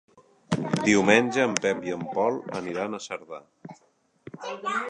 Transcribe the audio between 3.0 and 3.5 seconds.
Cerdà.